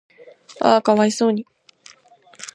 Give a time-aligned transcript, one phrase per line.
[0.61, 1.45] 嗚呼可哀想に